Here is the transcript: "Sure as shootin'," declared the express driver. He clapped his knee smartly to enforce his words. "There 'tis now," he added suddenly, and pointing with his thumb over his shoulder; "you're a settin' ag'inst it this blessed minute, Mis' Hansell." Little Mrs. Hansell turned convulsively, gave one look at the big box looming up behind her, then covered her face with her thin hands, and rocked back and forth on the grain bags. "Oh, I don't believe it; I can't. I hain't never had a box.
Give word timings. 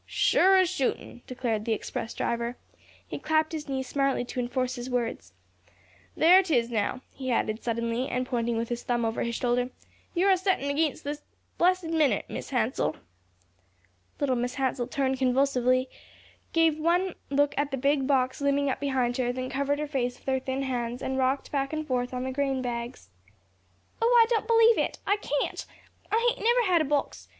"Sure 0.07 0.55
as 0.57 0.67
shootin'," 0.67 1.21
declared 1.27 1.63
the 1.63 1.73
express 1.73 2.15
driver. 2.15 2.57
He 3.07 3.19
clapped 3.19 3.51
his 3.51 3.69
knee 3.69 3.83
smartly 3.83 4.25
to 4.25 4.39
enforce 4.39 4.73
his 4.73 4.89
words. 4.89 5.31
"There 6.17 6.41
'tis 6.41 6.71
now," 6.71 7.01
he 7.13 7.29
added 7.31 7.61
suddenly, 7.61 8.09
and 8.09 8.25
pointing 8.25 8.57
with 8.57 8.69
his 8.69 8.81
thumb 8.81 9.05
over 9.05 9.21
his 9.21 9.35
shoulder; 9.35 9.69
"you're 10.15 10.31
a 10.31 10.37
settin' 10.37 10.71
ag'inst 10.71 11.01
it 11.01 11.03
this 11.03 11.21
blessed 11.59 11.83
minute, 11.91 12.25
Mis' 12.29 12.49
Hansell." 12.49 12.95
Little 14.19 14.35
Mrs. 14.35 14.55
Hansell 14.55 14.87
turned 14.87 15.19
convulsively, 15.19 15.87
gave 16.51 16.79
one 16.79 17.13
look 17.29 17.53
at 17.55 17.69
the 17.69 17.77
big 17.77 18.07
box 18.07 18.41
looming 18.41 18.71
up 18.71 18.79
behind 18.79 19.17
her, 19.17 19.31
then 19.31 19.51
covered 19.51 19.77
her 19.77 19.85
face 19.85 20.17
with 20.17 20.25
her 20.25 20.39
thin 20.39 20.63
hands, 20.63 21.03
and 21.03 21.19
rocked 21.19 21.51
back 21.51 21.73
and 21.73 21.85
forth 21.85 22.11
on 22.11 22.23
the 22.23 22.31
grain 22.31 22.63
bags. 22.63 23.09
"Oh, 24.01 24.17
I 24.19 24.25
don't 24.29 24.47
believe 24.47 24.79
it; 24.79 24.97
I 25.05 25.17
can't. 25.17 25.63
I 26.11 26.27
hain't 26.27 26.43
never 26.43 26.67
had 26.71 26.81
a 26.81 26.85
box. 26.85 27.29